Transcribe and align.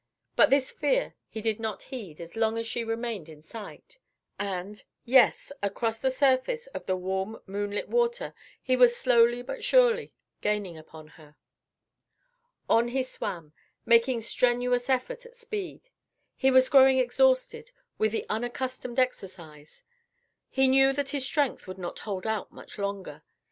But 0.35 0.49
this 0.49 0.71
fear 0.71 1.13
he 1.29 1.41
did 1.41 1.59
not 1.59 1.83
heed 1.83 2.19
as 2.19 2.35
long 2.35 2.57
as 2.57 2.65
she 2.65 2.83
remained 2.83 3.29
in 3.29 3.43
sight, 3.43 3.99
and 4.39 4.83
yes, 5.05 5.51
across 5.61 5.99
the 5.99 6.09
surface 6.09 6.65
of 6.65 6.87
the 6.87 6.95
warm 6.97 7.39
moonlit 7.45 7.87
water 7.87 8.33
he 8.63 8.75
was 8.75 8.95
slowly 8.97 9.43
but 9.43 9.63
surely 9.63 10.11
gaining 10.41 10.75
upon 10.75 11.05
her. 11.07 11.35
On 12.67 12.87
he 12.87 13.03
swam, 13.03 13.53
making 13.85 14.21
strenuous 14.21 14.89
effort 14.89 15.23
at 15.23 15.35
speed. 15.35 15.89
He 16.35 16.49
was 16.49 16.67
growing 16.67 16.97
exhausted 16.97 17.71
with 17.99 18.11
the 18.11 18.25
unaccustomed 18.27 18.97
exercise; 18.97 19.83
he 20.49 20.67
knew 20.67 20.93
that 20.93 21.09
his 21.09 21.27
strength 21.27 21.67
would 21.67 21.77
not 21.77 21.99
hold 21.99 22.25
out 22.25 22.51
much 22.51 22.79
longer. 22.79 23.21